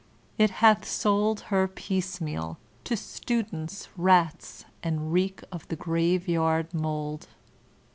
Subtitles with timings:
[0.39, 7.27] It hath sold Her piecemeal, to stndcnts» rats, and reek of ^ grave yard moold."